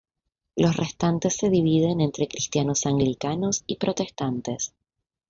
Los 0.55 0.77
restantes 0.77 1.35
se 1.35 1.51
dividen 1.51 2.01
entre 2.01 2.27
cristianos 2.27 2.87
anglicanos 2.87 3.63
y 3.67 3.75
protestantes. 3.75 4.73